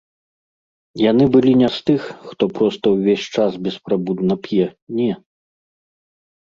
[1.11, 2.01] Яны былі не з тых,
[2.31, 4.65] хто проста ўвесь час беспрабудна п'е,
[5.01, 5.11] не.